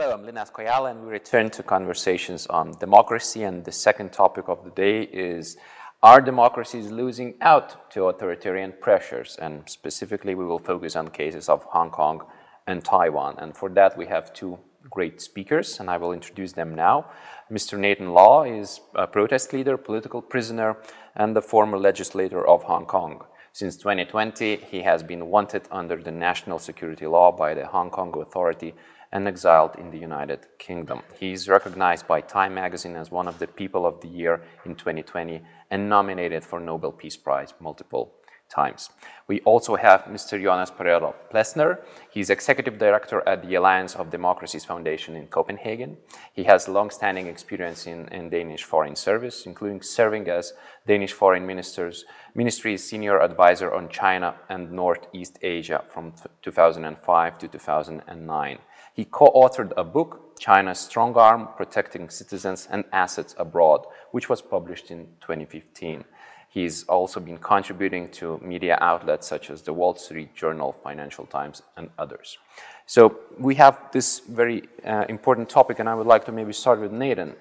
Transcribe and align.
Hello, 0.00 0.14
I'm 0.14 0.24
Linas 0.24 0.50
Kojala, 0.50 0.92
and 0.92 1.04
we 1.04 1.10
return 1.10 1.50
to 1.50 1.62
conversations 1.62 2.46
on 2.46 2.72
democracy. 2.80 3.42
And 3.42 3.62
the 3.62 3.70
second 3.70 4.14
topic 4.14 4.48
of 4.48 4.64
the 4.64 4.70
day 4.70 5.02
is 5.02 5.58
Are 6.02 6.22
democracies 6.22 6.90
losing 6.90 7.34
out 7.42 7.90
to 7.90 8.06
authoritarian 8.06 8.72
pressures? 8.80 9.36
And 9.42 9.68
specifically, 9.68 10.34
we 10.34 10.46
will 10.46 10.58
focus 10.58 10.96
on 10.96 11.08
cases 11.08 11.50
of 11.50 11.64
Hong 11.64 11.90
Kong 11.90 12.24
and 12.66 12.82
Taiwan. 12.82 13.34
And 13.40 13.54
for 13.54 13.68
that, 13.68 13.98
we 13.98 14.06
have 14.06 14.32
two 14.32 14.58
great 14.88 15.20
speakers, 15.20 15.80
and 15.80 15.90
I 15.90 15.98
will 15.98 16.14
introduce 16.14 16.54
them 16.54 16.74
now. 16.74 17.04
Mr. 17.52 17.78
Nathan 17.78 18.14
Law 18.14 18.44
is 18.44 18.80
a 18.94 19.06
protest 19.06 19.52
leader, 19.52 19.76
political 19.76 20.22
prisoner, 20.22 20.78
and 21.14 21.36
the 21.36 21.42
former 21.42 21.78
legislator 21.78 22.48
of 22.48 22.62
Hong 22.62 22.86
Kong. 22.86 23.22
Since 23.52 23.76
2020, 23.76 24.56
he 24.56 24.80
has 24.80 25.02
been 25.02 25.26
wanted 25.26 25.68
under 25.70 26.02
the 26.02 26.12
national 26.12 26.58
security 26.58 27.06
law 27.06 27.32
by 27.32 27.52
the 27.52 27.66
Hong 27.66 27.90
Kong 27.90 28.14
Authority 28.18 28.74
and 29.12 29.26
exiled 29.26 29.76
in 29.76 29.90
the 29.90 29.98
United 29.98 30.46
Kingdom. 30.58 31.02
He 31.18 31.32
is 31.32 31.48
recognized 31.48 32.06
by 32.06 32.20
Time 32.20 32.54
magazine 32.54 32.96
as 32.96 33.10
one 33.10 33.28
of 33.28 33.38
the 33.38 33.46
People 33.46 33.86
of 33.86 34.00
the 34.00 34.08
Year 34.08 34.42
in 34.64 34.74
2020 34.74 35.42
and 35.70 35.88
nominated 35.88 36.44
for 36.44 36.60
Nobel 36.60 36.92
Peace 36.92 37.16
Prize 37.16 37.54
multiple 37.60 38.12
times. 38.50 38.90
We 39.28 39.40
also 39.42 39.76
have 39.76 40.02
Mr. 40.02 40.42
Jonas 40.42 40.70
Parello 40.70 41.14
Plesner. 41.30 41.78
He's 42.10 42.30
executive 42.30 42.78
director 42.78 43.22
at 43.26 43.42
the 43.42 43.54
Alliance 43.54 43.94
of 43.94 44.10
Democracies 44.10 44.64
Foundation 44.64 45.14
in 45.14 45.28
Copenhagen. 45.28 45.96
He 46.32 46.44
has 46.44 46.68
long-standing 46.68 47.28
experience 47.28 47.86
in, 47.86 48.08
in, 48.08 48.28
Danish 48.28 48.64
foreign 48.64 48.96
service, 48.96 49.46
including 49.46 49.82
serving 49.82 50.28
as 50.28 50.52
Danish 50.86 51.12
Foreign 51.12 51.46
Minister's 51.46 52.04
Ministry's 52.34 52.82
senior 52.82 53.20
advisor 53.20 53.72
on 53.72 53.88
China 53.88 54.34
and 54.48 54.72
Northeast 54.72 55.38
Asia 55.42 55.84
from 55.88 56.12
2005 56.42 57.38
to 57.38 57.48
2009. 57.48 58.58
He 59.00 59.06
co-authored 59.06 59.72
a 59.78 59.82
book, 59.82 60.38
China's 60.38 60.78
Strong 60.78 61.16
Arm, 61.16 61.48
Protecting 61.56 62.10
Citizens 62.10 62.68
and 62.70 62.84
Assets 62.92 63.34
Abroad, 63.38 63.86
which 64.10 64.28
was 64.28 64.42
published 64.42 64.90
in 64.90 65.06
2015. 65.22 66.04
He's 66.50 66.84
also 66.84 67.18
been 67.18 67.38
contributing 67.38 68.10
to 68.10 68.38
media 68.42 68.76
outlets 68.82 69.26
such 69.26 69.48
as 69.48 69.62
the 69.62 69.72
Wall 69.72 69.94
Street 69.94 70.34
Journal, 70.34 70.76
Financial 70.84 71.24
Times, 71.24 71.62
and 71.78 71.88
others. 71.98 72.36
So 72.84 73.20
we 73.38 73.54
have 73.54 73.90
this 73.90 74.18
very 74.18 74.68
uh, 74.84 75.06
important 75.08 75.48
topic, 75.48 75.78
and 75.78 75.88
I 75.88 75.94
would 75.94 76.06
like 76.06 76.26
to 76.26 76.32
maybe 76.32 76.52
start 76.52 76.78
with 76.78 76.92
Nathan. 76.92 77.36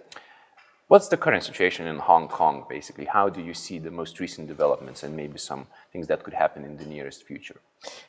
What's 0.87 1.09
the 1.09 1.17
current 1.17 1.43
situation 1.43 1.87
in 1.87 1.97
Hong 1.97 2.29
Kong, 2.29 2.67
basically? 2.69 3.03
How 3.03 3.27
do 3.27 3.41
you 3.41 3.53
see 3.53 3.79
the 3.79 3.91
most 3.91 4.21
recent 4.21 4.47
developments 4.47 5.03
and 5.03 5.13
maybe 5.13 5.37
some 5.37 5.67
things 5.91 6.07
that 6.07 6.23
could 6.23 6.35
happen 6.35 6.63
in 6.63 6.77
the 6.77 6.85
nearest 6.85 7.25
future? 7.25 7.59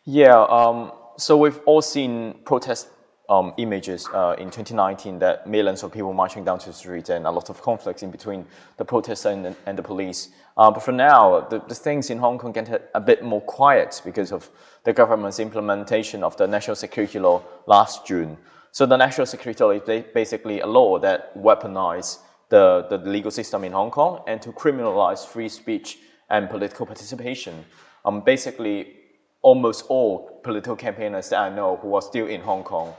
Yeah, 0.05 0.41
um, 0.45 0.93
so 1.17 1.37
we've 1.37 1.59
all 1.67 1.83
seen 1.83 2.35
protests 2.45 2.87
um, 3.31 3.55
images 3.59 4.09
uh, 4.13 4.35
in 4.39 4.51
2019 4.51 5.21
that 5.21 5.47
millions 5.47 5.85
of 5.85 5.93
people 5.93 6.13
marching 6.13 6.45
down 6.45 6.59
to 6.59 6.67
the 6.67 6.73
streets 6.73 7.11
and 7.11 7.27
a 7.27 7.31
lot 7.31 7.49
of 7.49 7.63
conflicts 7.63 8.03
in 8.03 8.11
between 8.11 8.45
the 8.77 8.85
protesters 8.85 9.33
and, 9.33 9.57
and 9.67 9.79
the 9.79 9.83
police. 9.83 10.31
Uh, 10.57 10.69
but 10.71 10.83
for 10.83 10.91
now, 10.91 11.41
the, 11.49 11.61
the, 11.69 11.75
things 11.75 12.11
in 12.11 12.19
Hong 12.19 12.39
Kong 12.39 12.51
get 12.51 12.91
a 12.93 13.01
bit 13.01 13.23
more 13.23 13.41
quiet 13.43 14.03
because 14.05 14.33
of 14.33 14.51
the 14.83 14.93
government's 14.93 15.39
implementation 15.39 16.25
of 16.25 16.37
the 16.37 16.47
national 16.47 16.75
security 16.75 17.21
law 17.21 17.41
last 17.67 18.05
June. 18.05 18.37
So 18.73 18.85
the 18.85 18.97
national 18.97 19.27
security 19.27 19.63
law 19.63 19.71
is 19.71 20.05
basically 20.13 20.61
a 20.61 20.67
law 20.67 20.99
that 20.99 21.37
weaponizes 21.39 22.19
the, 22.49 22.87
the 22.91 22.99
legal 22.99 23.31
system 23.31 23.63
in 23.63 23.71
Hong 23.73 23.93
Kong 23.93 24.25
and 24.27 24.43
to 24.43 24.51
criminalize 24.51 25.25
free 25.25 25.49
speech 25.49 25.99
and 26.31 26.51
political 26.51 26.85
participation. 26.85 27.65
Um, 28.05 28.23
basically, 28.23 28.97
almost 29.43 29.87
all 29.89 30.41
political 30.43 30.75
campaigners 30.75 31.29
that 31.29 31.39
I 31.39 31.49
know 31.49 31.77
who 31.77 31.95
are 31.95 32.03
still 32.03 32.27
in 32.27 32.41
Hong 32.41 32.65
Kong 32.65 32.93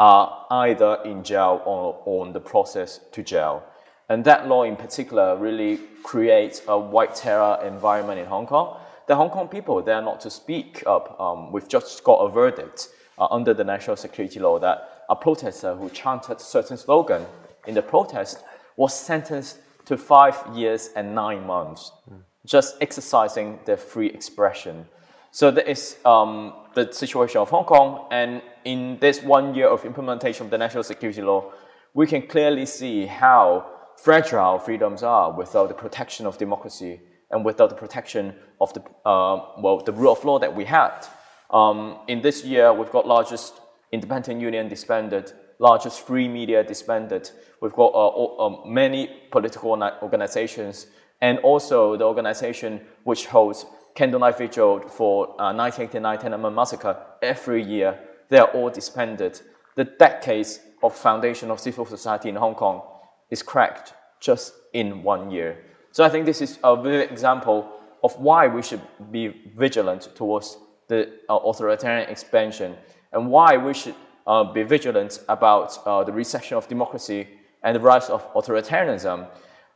are 0.00 0.46
either 0.50 0.98
in 1.04 1.22
jail 1.22 1.60
or 1.66 2.02
on 2.06 2.32
the 2.32 2.40
process 2.40 3.00
to 3.12 3.22
jail. 3.22 3.62
And 4.08 4.24
that 4.24 4.48
law 4.48 4.62
in 4.62 4.74
particular 4.74 5.36
really 5.36 5.78
creates 6.02 6.62
a 6.66 6.76
white 6.76 7.14
terror 7.14 7.60
environment 7.64 8.18
in 8.18 8.24
Hong 8.26 8.46
Kong. 8.46 8.78
The 9.06 9.14
Hong 9.14 9.28
Kong 9.28 9.46
people, 9.46 9.82
they 9.82 9.92
are 9.92 10.02
not 10.02 10.18
to 10.22 10.30
speak 10.30 10.82
up. 10.86 11.20
Um, 11.20 11.52
we've 11.52 11.68
just 11.68 12.02
got 12.02 12.16
a 12.16 12.30
verdict 12.30 12.88
uh, 13.18 13.28
under 13.30 13.52
the 13.52 13.62
national 13.62 13.96
security 13.96 14.40
law 14.40 14.58
that 14.58 15.04
a 15.10 15.14
protester 15.14 15.74
who 15.76 15.90
chanted 15.90 16.40
certain 16.40 16.78
slogan 16.78 17.26
in 17.66 17.74
the 17.74 17.82
protest 17.82 18.42
was 18.76 18.98
sentenced 18.98 19.58
to 19.84 19.98
five 19.98 20.36
years 20.54 20.90
and 20.96 21.14
nine 21.14 21.46
months, 21.46 21.92
mm. 22.10 22.20
just 22.46 22.76
exercising 22.80 23.58
their 23.66 23.76
free 23.76 24.06
expression. 24.06 24.86
So 25.30 25.50
there 25.50 25.64
is 25.64 25.98
um, 26.06 26.54
the 26.74 26.92
situation 26.92 27.38
of 27.40 27.50
Hong 27.50 27.64
Kong. 27.64 28.06
And 28.10 28.42
in 28.64 28.98
this 29.00 29.22
one 29.22 29.54
year 29.54 29.68
of 29.68 29.84
implementation 29.84 30.46
of 30.46 30.50
the 30.50 30.58
national 30.58 30.84
security 30.84 31.22
law, 31.22 31.52
we 31.94 32.06
can 32.06 32.26
clearly 32.26 32.66
see 32.66 33.06
how 33.06 33.66
fragile 33.96 34.58
freedoms 34.58 35.02
are 35.02 35.32
without 35.32 35.68
the 35.68 35.74
protection 35.74 36.26
of 36.26 36.38
democracy 36.38 37.00
and 37.30 37.44
without 37.44 37.70
the 37.70 37.76
protection 37.76 38.34
of 38.60 38.72
the, 38.74 38.80
uh, 39.04 39.38
well, 39.58 39.82
the 39.84 39.92
rule 39.92 40.12
of 40.12 40.24
law 40.24 40.38
that 40.38 40.54
we 40.54 40.64
had. 40.64 41.06
Um, 41.50 41.98
in 42.08 42.22
this 42.22 42.44
year, 42.44 42.72
we've 42.72 42.90
got 42.90 43.06
largest 43.06 43.60
independent 43.92 44.40
union 44.40 44.68
disbanded, 44.68 45.32
largest 45.58 46.06
free 46.06 46.28
media 46.28 46.62
disbanded. 46.64 47.30
We've 47.60 47.72
got 47.72 47.92
uh, 47.92 48.46
uh, 48.46 48.66
many 48.66 49.10
political 49.30 49.70
organizations 50.02 50.86
and 51.20 51.38
also 51.40 51.96
the 51.96 52.04
organization 52.04 52.80
which 53.04 53.26
holds 53.26 53.66
candlelight 53.94 54.38
vigil 54.38 54.80
for 54.88 55.28
uh, 55.40 55.52
1989 55.54 56.18
Tiananmen 56.18 56.54
massacre 56.54 56.96
every 57.22 57.62
year. 57.62 57.98
They 58.28 58.38
are 58.38 58.48
all 58.48 58.70
disbanded. 58.70 59.40
The 59.76 59.84
decades 59.84 60.60
of 60.82 60.94
foundation 60.94 61.50
of 61.50 61.60
civil 61.60 61.86
society 61.86 62.28
in 62.28 62.36
Hong 62.36 62.54
Kong 62.54 62.82
is 63.30 63.42
cracked 63.42 63.94
just 64.20 64.52
in 64.72 65.02
one 65.02 65.30
year. 65.30 65.64
So 65.92 66.04
I 66.04 66.08
think 66.08 66.26
this 66.26 66.40
is 66.40 66.58
a 66.62 66.76
vivid 66.76 67.10
example 67.10 67.68
of 68.02 68.16
why 68.18 68.46
we 68.46 68.62
should 68.62 68.80
be 69.10 69.28
vigilant 69.56 70.08
towards 70.14 70.56
the 70.88 71.12
uh, 71.28 71.36
authoritarian 71.36 72.08
expansion 72.08 72.76
and 73.12 73.28
why 73.28 73.56
we 73.56 73.74
should 73.74 73.94
uh, 74.26 74.44
be 74.44 74.62
vigilant 74.62 75.20
about 75.28 75.76
uh, 75.86 76.04
the 76.04 76.12
recession 76.12 76.56
of 76.56 76.68
democracy 76.68 77.28
and 77.62 77.76
the 77.76 77.80
rise 77.80 78.08
of 78.08 78.32
authoritarianism. 78.34 79.26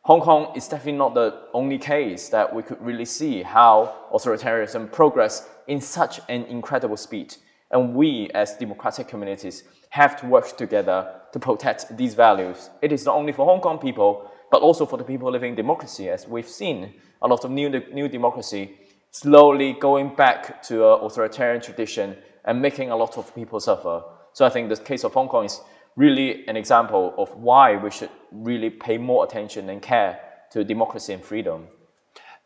Hong 0.07 0.21
Kong 0.21 0.53
is 0.55 0.69
definitely 0.69 0.99
not 0.99 1.15
the 1.15 1.35
only 1.55 1.79
case 1.79 2.29
that 2.29 2.55
we 2.55 2.63
could 2.63 2.79
really 2.79 3.07
see 3.07 3.43
how 3.43 3.95
authoritarianism 4.13 4.93
progress 4.93 5.49
in 5.67 5.81
such 5.81 6.21
an 6.29 6.45
incredible 6.45 6.99
speed. 6.99 7.35
And 7.71 7.95
we, 7.95 8.29
as 8.35 8.55
democratic 8.59 9.09
communities, 9.09 9.65
have 9.89 10.21
to 10.21 10.27
work 10.27 10.59
together 10.59 11.23
to 11.33 11.39
protect 11.39 11.97
these 11.97 12.13
values. 12.13 12.69
It 12.83 12.93
is 12.93 13.07
not 13.07 13.15
only 13.15 13.33
for 13.33 13.47
Hong 13.47 13.63
Kong 13.63 13.79
people, 13.79 14.31
but 14.51 14.61
also 14.61 14.85
for 14.85 14.99
the 14.99 15.05
people 15.05 15.33
living 15.33 15.53
in 15.53 15.57
democracy, 15.57 16.11
as 16.11 16.29
we've 16.29 16.47
seen 16.47 16.93
a 17.23 17.27
lot 17.27 17.43
of 17.47 17.51
new, 17.51 17.71
new 17.71 18.07
democracy 18.07 18.77
slowly 19.11 19.73
going 19.73 20.15
back 20.15 20.63
to 20.65 20.87
an 20.87 21.01
authoritarian 21.01 21.63
tradition 21.63 22.15
and 22.45 22.61
making 22.61 22.91
a 22.91 22.97
lot 22.97 23.17
of 23.17 23.35
people 23.35 23.59
suffer. 23.59 24.03
So 24.35 24.45
I 24.45 24.51
think 24.51 24.69
the 24.69 24.77
case 24.77 25.03
of 25.03 25.15
Hong 25.15 25.29
Kong 25.29 25.47
is 25.47 25.63
really 25.97 26.47
an 26.49 26.57
example 26.57 27.15
of 27.17 27.35
why 27.37 27.77
we 27.77 27.91
should 27.91 28.11
really 28.33 28.71
pay 28.71 28.99
more 28.99 29.25
attention 29.25 29.69
and 29.71 29.81
care 29.81 30.21
to 30.51 30.65
democracy 30.65 31.13
and 31.13 31.23
freedom. 31.23 31.67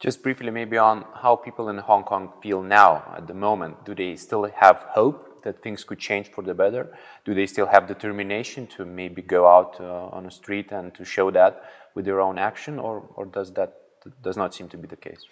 Just 0.01 0.23
briefly, 0.23 0.51
maybe 0.51 0.79
on 0.79 1.05
how 1.15 1.35
people 1.35 1.71
in 1.71 1.79
Hong 1.79 2.05
Kong 2.05 2.33
feel 2.41 2.63
now 2.63 3.15
at 3.17 3.27
the 3.27 3.35
moment. 3.35 3.85
Do 3.85 3.95
they 3.95 4.15
still 4.17 4.45
have 4.55 4.77
hope 4.89 5.43
that 5.43 5.63
things 5.63 5.83
could 5.83 5.99
change 5.99 6.31
for 6.31 6.43
the 6.43 6.55
better? 6.55 6.97
Do 7.25 7.35
they 7.35 7.47
still 7.47 7.67
have 7.67 7.89
determination 7.89 8.67
to 8.69 8.85
maybe 8.85 9.23
go 9.23 9.49
out 9.49 9.81
uh, 9.81 10.17
on 10.17 10.25
the 10.25 10.31
street 10.31 10.71
and 10.71 10.95
to 10.95 11.05
show 11.05 11.31
that 11.33 11.65
with 11.95 12.05
their 12.05 12.21
own 12.21 12.39
action, 12.39 12.79
or, 12.79 13.03
or 13.17 13.25
does 13.27 13.53
that 13.55 13.75
does 14.23 14.37
not 14.37 14.55
seem 14.55 14.69
to 14.69 14.77
be 14.77 14.87
the 14.87 14.97
case? 14.97 15.25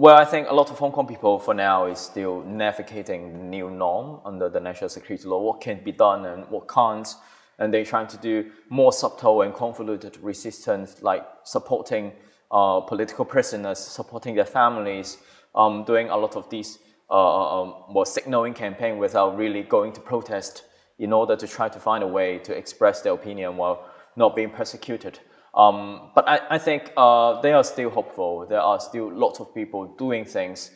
Well, 0.00 0.16
I 0.16 0.24
think 0.24 0.46
a 0.48 0.54
lot 0.54 0.70
of 0.70 0.78
Hong 0.78 0.92
Kong 0.92 1.08
people 1.08 1.40
for 1.40 1.54
now 1.54 1.86
is 1.86 1.98
still 1.98 2.44
navigating 2.44 3.32
the 3.32 3.42
new 3.42 3.68
norm 3.68 4.20
under 4.24 4.48
the 4.48 4.60
national 4.60 4.90
security 4.90 5.26
law. 5.26 5.42
What 5.42 5.60
can 5.60 5.82
be 5.82 5.90
done 5.90 6.24
and 6.24 6.48
what 6.50 6.68
can't. 6.68 7.12
And 7.58 7.74
they're 7.74 7.84
trying 7.84 8.06
to 8.06 8.16
do 8.18 8.52
more 8.68 8.92
subtle 8.92 9.42
and 9.42 9.52
convoluted 9.52 10.16
resistance, 10.18 11.02
like 11.02 11.26
supporting 11.42 12.12
uh, 12.52 12.78
political 12.82 13.24
prisoners, 13.24 13.80
supporting 13.80 14.36
their 14.36 14.44
families, 14.44 15.18
um, 15.56 15.82
doing 15.82 16.10
a 16.10 16.16
lot 16.16 16.36
of 16.36 16.48
these 16.48 16.78
uh, 17.10 17.62
um, 17.62 17.74
well, 17.90 18.04
signaling 18.04 18.54
campaign 18.54 18.98
without 18.98 19.36
really 19.36 19.64
going 19.64 19.92
to 19.94 20.00
protest 20.00 20.62
in 21.00 21.12
order 21.12 21.34
to 21.34 21.48
try 21.48 21.68
to 21.68 21.80
find 21.80 22.04
a 22.04 22.06
way 22.06 22.38
to 22.38 22.56
express 22.56 23.00
their 23.00 23.14
opinion 23.14 23.56
while 23.56 23.84
not 24.14 24.36
being 24.36 24.50
persecuted. 24.50 25.18
Um, 25.54 26.10
but 26.14 26.28
I, 26.28 26.40
I 26.50 26.58
think 26.58 26.92
uh, 26.96 27.40
they 27.40 27.52
are 27.52 27.64
still 27.64 27.90
hopeful. 27.90 28.46
There 28.46 28.60
are 28.60 28.78
still 28.80 29.12
lots 29.12 29.40
of 29.40 29.54
people 29.54 29.86
doing 29.98 30.24
things 30.24 30.70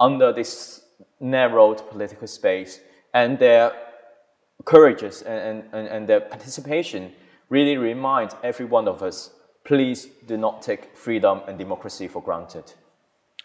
under 0.00 0.32
this 0.32 0.82
narrowed 1.20 1.88
political 1.90 2.26
space, 2.26 2.80
and 3.14 3.38
their 3.38 3.72
courageous 4.64 5.22
and, 5.22 5.64
and, 5.72 5.88
and 5.88 6.08
their 6.08 6.20
participation 6.20 7.12
really 7.48 7.76
remind 7.76 8.34
every 8.42 8.66
one 8.66 8.88
of 8.88 9.02
us, 9.02 9.30
please 9.64 10.08
do 10.26 10.36
not 10.36 10.62
take 10.62 10.96
freedom 10.96 11.40
and 11.46 11.58
democracy 11.58 12.08
for 12.08 12.22
granted. 12.22 12.72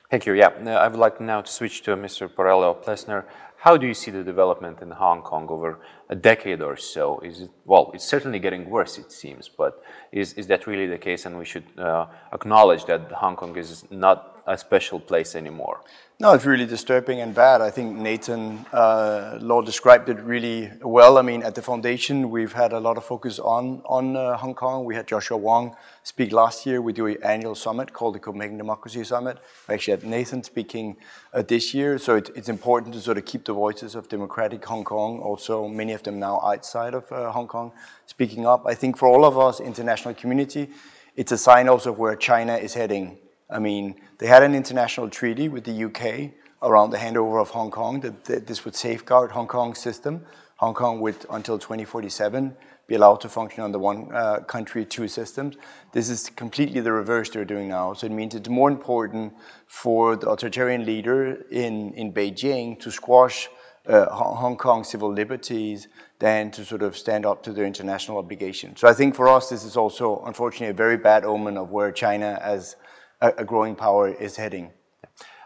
Thank 0.10 0.25
you. 0.25 0.33
Yeah, 0.33 0.50
I 0.68 0.88
would 0.88 1.00
like 1.00 1.19
now 1.19 1.42
to 1.42 1.51
switch 1.51 1.81
to 1.83 1.95
Mr. 1.95 2.27
Parello 2.27 2.80
Plesner. 2.80 3.25
How 3.63 3.77
do 3.77 3.88
you 3.88 3.94
see 3.94 4.12
the 4.12 4.25
development 4.25 4.81
in 4.81 4.92
Hong 4.92 5.21
Kong 5.21 5.48
over 5.48 5.80
a 6.10 6.15
decade 6.15 6.62
or 6.62 6.75
so? 6.75 7.21
Is 7.21 7.44
it, 7.44 7.50
well, 7.63 7.92
it's 7.94 8.04
certainly 8.04 8.38
getting 8.38 8.69
worse, 8.69 8.98
it 8.98 9.10
seems, 9.10 9.48
but 9.48 9.81
is, 10.12 10.33
is 10.33 10.48
that 10.48 10.68
really 10.68 10.86
the 10.86 10.98
case? 10.98 11.25
And 11.25 11.38
we 11.38 11.45
should 11.45 11.63
uh, 11.77 12.07
acknowledge 12.33 12.83
that 12.88 13.10
Hong 13.13 13.38
Kong 13.38 13.56
is 13.56 13.86
not 13.89 14.32
a 14.45 14.57
special 14.57 15.00
place 15.00 15.36
anymore. 15.36 15.81
No, 16.19 16.34
it's 16.34 16.45
really 16.45 16.68
disturbing 16.68 17.22
and 17.22 17.34
bad. 17.34 17.60
I 17.60 17.72
think 17.72 17.98
Nathan 17.98 18.66
uh, 18.72 19.40
Law 19.42 19.62
described 19.62 20.10
it 20.10 20.19
really 20.19 20.72
well. 20.81 21.18
I 21.18 21.22
mean, 21.22 21.42
at 21.44 21.56
the 21.56 21.62
foundation, 21.62 22.30
we've 22.30 22.54
had 22.54 22.72
a 22.72 22.80
lot 22.80 22.98
of 22.98 23.04
focus 23.04 23.40
on 23.40 23.81
on 23.86 24.16
uh, 24.16 24.38
Hong 24.38 24.54
Kong. 24.54 24.86
We 24.86 24.95
had 24.95 25.07
Joshua 25.07 25.38
Wong 25.38 25.75
speak 26.04 26.31
last 26.31 26.66
year. 26.66 26.81
We 26.81 26.94
do 26.94 27.07
an 27.07 27.18
annual 27.24 27.56
summit 27.56 27.92
called 27.92 28.16
the 28.16 28.19
Copenhagen 28.19 28.57
Democracy 28.57 29.04
Summit. 29.04 29.40
We 29.68 29.74
actually 29.74 29.98
had 29.98 30.04
Nathan 30.06 30.44
speaking 30.44 30.98
uh, 31.34 31.42
this 31.42 31.74
year. 31.74 31.98
So 31.98 32.16
it, 32.16 32.30
it's 32.36 32.48
important 32.48 32.94
to 32.94 33.01
sort 33.01 33.18
of 33.18 33.25
keep 33.25 33.44
the 33.44 33.54
voices 33.54 33.96
of 33.96 34.07
democratic 34.07 34.63
Hong 34.66 34.84
Kong, 34.84 35.19
also 35.19 35.68
many 35.68 35.94
of 35.94 36.04
them 36.04 36.19
now 36.19 36.39
outside 36.42 36.94
of 36.94 37.12
uh, 37.12 37.31
Hong 37.31 37.48
Kong, 37.48 37.72
speaking 38.06 38.46
up. 38.46 38.68
I 38.68 38.75
think 38.75 38.98
for 38.98 39.07
all 39.07 39.25
of 39.25 39.38
us, 39.38 39.60
international 39.60 40.13
community, 40.13 40.69
it's 41.16 41.31
a 41.31 41.38
sign 41.38 41.68
also 41.68 41.92
of 41.92 41.98
where 41.98 42.16
China 42.16 42.56
is 42.56 42.74
heading 42.74 43.18
I 43.53 43.59
mean, 43.59 43.95
they 44.17 44.27
had 44.27 44.44
an 44.44 44.55
international 44.55 45.09
treaty 45.09 45.47
with 45.47 45.63
the 45.63 45.85
UK 45.85 46.31
around 46.63 46.89
the 46.89 46.97
handover 46.97 47.39
of 47.39 47.50
Hong 47.50 47.69
Kong 47.69 48.00
that, 48.00 48.25
that 48.25 48.47
this 48.47 48.65
would 48.65 48.75
safeguard 48.75 49.31
Hong 49.31 49.47
Kong's 49.47 49.79
system. 49.79 50.25
Hong 50.57 50.73
Kong 50.73 51.00
would, 51.01 51.15
until 51.29 51.59
2047, 51.59 52.55
be 52.88 52.95
allowed 52.95 53.21
to 53.21 53.29
function 53.29 53.63
under 53.63 53.77
one 53.77 54.09
uh, 54.13 54.39
country, 54.39 54.85
two 54.85 55.07
systems. 55.07 55.55
This 55.91 56.09
is 56.09 56.29
completely 56.29 56.81
the 56.81 56.91
reverse 56.91 57.29
they're 57.29 57.45
doing 57.45 57.67
now. 57.69 57.94
So 57.94 58.07
it 58.07 58.11
means 58.11 58.33
it's 58.33 58.50
more 58.50 58.69
important 58.69 59.33
for 59.67 60.15
the 60.15 60.29
authoritarian 60.29 60.85
leader 60.85 61.45
in, 61.51 61.94
in 61.94 62.11
Beijing 62.11 62.79
to 62.79 62.91
squash 62.91 63.50
uh, 63.88 64.05
Hong 64.09 64.55
Kong 64.57 64.83
civil 64.83 65.11
liberties 65.11 65.89
than 66.19 66.50
to 66.51 66.63
sort 66.65 66.81
of 66.81 66.97
stand 66.97 67.25
up 67.25 67.44
to 67.44 67.51
their 67.51 67.65
international 67.65 68.17
obligations. 68.17 68.79
So 68.79 68.88
I 68.88 68.94
think 68.94 69.13
for 69.15 69.27
us, 69.27 69.50
this 69.50 69.63
is 69.63 69.75
also, 69.75 70.23
unfortunately, 70.25 70.67
a 70.67 70.73
very 70.73 70.97
bad 70.97 71.25
omen 71.25 71.57
of 71.57 71.71
where 71.71 71.91
China 71.91 72.39
as 72.41 72.77
a, 73.24 73.46
growing 73.46 73.75
power 73.75 74.10
is 74.10 74.36
heading. 74.36 74.72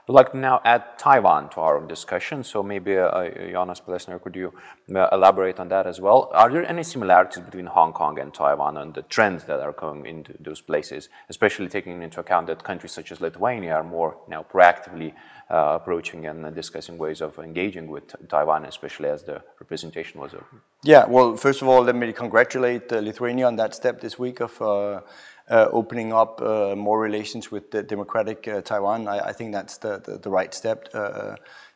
I'd 0.10 0.14
like 0.14 0.32
to 0.32 0.38
now 0.38 0.62
add 0.64 0.98
Taiwan 0.98 1.50
to 1.50 1.60
our 1.60 1.86
discussion. 1.86 2.42
So 2.42 2.64
maybe, 2.64 2.98
uh, 2.98 3.30
Jonas 3.52 3.82
Plesner, 3.82 4.20
could 4.20 4.38
you 4.38 4.54
uh, 4.96 5.10
elaborate 5.12 5.60
on 5.60 5.68
that 5.68 5.86
as 5.86 6.00
well? 6.00 6.32
Are 6.34 6.50
there 6.50 6.66
any 6.66 6.84
similarities 6.84 7.44
between 7.44 7.66
Hong 7.66 7.92
Kong 7.92 8.18
and 8.18 8.34
Taiwan 8.34 8.78
and 8.78 8.94
the 8.94 9.02
trends 9.02 9.44
that 9.44 9.60
are 9.60 9.74
coming 9.74 10.06
into 10.06 10.34
those 10.40 10.62
places, 10.62 11.10
especially 11.30 11.68
taking 11.68 12.02
into 12.02 12.22
account 12.22 12.48
that 12.48 12.64
countries 12.64 12.94
such 12.94 13.12
as 13.12 13.20
Lithuania 13.20 13.74
are 13.76 13.84
more 13.84 14.18
now 14.30 14.46
proactively 14.50 15.12
uh, 15.52 15.78
approaching 15.82 16.26
and 16.26 16.56
discussing 16.56 16.98
ways 16.98 17.22
of 17.22 17.38
engaging 17.40 17.88
with 17.88 18.04
Taiwan, 18.30 18.64
especially 18.64 19.10
as 19.10 19.24
the 19.24 19.42
representation 19.60 20.22
was 20.22 20.34
open? 20.34 20.62
Yeah, 20.84 21.06
well, 21.06 21.36
first 21.36 21.62
of 21.62 21.68
all, 21.68 21.84
let 21.84 21.96
me 21.96 22.14
congratulate 22.14 22.94
uh, 22.94 23.00
Lithuania 23.00 23.48
on 23.48 23.58
that 23.58 23.76
step 23.76 24.00
this 24.00 24.18
week 24.18 24.40
of 24.40 24.62
uh, 24.62 24.68
uh, 24.68 25.02
opening 25.50 26.14
up 26.14 26.42
uh, 26.42 26.76
more 26.76 27.00
relations 27.00 27.52
with 27.52 27.72
the 27.72 27.82
democratic 27.82 28.48
uh, 28.48 28.62
Taiwan. 28.62 29.08
I, 29.08 29.30
I, 29.30 29.34
think 29.34 29.54
that's 29.54 29.78
the, 29.78 30.00
the, 30.00 30.18
the 30.18 30.30
right 30.30 30.54
step. 30.54 30.90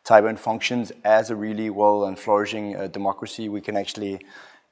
Taiwan 0.04 0.36
functions 0.36 0.92
as 1.04 1.30
a 1.30 1.36
really 1.36 1.70
well 1.70 2.04
and 2.04 2.18
flourishing 2.18 2.88
democracy. 2.90 3.48
We 3.48 3.60
can 3.60 3.76
actually 3.76 4.20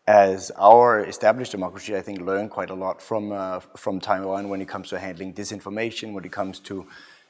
as 0.06 0.50
our 0.56 1.04
established 1.04 1.52
democracy, 1.52 1.94
I 1.96 2.00
think, 2.00 2.20
learn 2.20 2.48
quite 2.48 2.70
a 2.70 2.74
lot 2.74 3.00
from 3.00 3.32
uh, 3.32 3.60
from 3.76 4.00
Taiwan 4.00 4.48
when 4.48 4.60
it 4.60 4.68
comes 4.68 4.88
to 4.88 4.98
handling 4.98 5.34
disinformation, 5.34 6.12
when 6.14 6.24
it 6.24 6.32
comes 6.32 6.58
to 6.60 6.86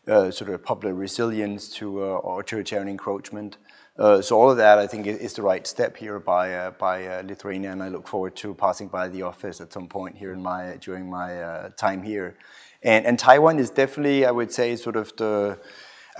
uh, 0.09 0.31
sort 0.31 0.51
of 0.51 0.63
popular 0.63 0.95
resilience 0.95 1.69
to 1.75 2.03
uh, 2.03 2.19
authoritarian 2.19 2.89
encroachment. 2.89 3.59
Uh, 3.99 4.23
so 4.23 4.41
all 4.41 4.51
of 4.51 4.57
that, 4.57 4.79
I 4.79 4.87
think, 4.87 5.07
is 5.07 5.35
the 5.35 5.43
right 5.43 5.67
step 5.67 5.97
here 5.97 6.19
by 6.19 6.55
uh, 6.55 6.71
by 6.71 7.21
Lithuania, 7.23 7.73
and 7.73 7.83
I 7.83 7.89
look 7.89 8.09
forward 8.09 8.35
to 8.37 8.55
passing 8.55 8.89
by 8.89 9.09
the 9.09 9.23
office 9.23 9.61
at 9.61 9.73
some 9.73 9.89
point 9.89 10.17
here 10.17 10.33
in 10.33 10.43
my 10.43 10.77
during 10.81 11.11
my 11.11 11.71
time 11.77 12.03
here. 12.03 12.37
And 12.83 13.05
and 13.05 13.19
Taiwan 13.19 13.59
is 13.59 13.71
definitely, 13.71 14.25
I 14.25 14.31
would 14.31 14.53
say, 14.53 14.77
sort 14.77 14.97
of 14.97 15.15
the 15.17 15.59